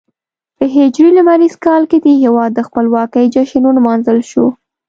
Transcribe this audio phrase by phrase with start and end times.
[0.57, 4.45] په هجري لمریز کال کې د هېواد د خپلواکۍ جشن ولمانځل شو.